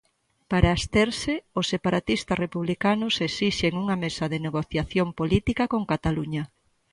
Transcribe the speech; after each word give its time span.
Para 0.51 0.69
absterse, 0.75 1.33
os 1.59 1.65
separatistas 1.73 2.41
republicanos 2.45 3.13
esixen 3.27 3.73
unha 3.81 3.95
mesa 4.03 4.25
de 4.31 4.39
negociación 4.47 5.07
política 5.19 5.63
con 5.73 5.81
Cataluña. 5.91 6.43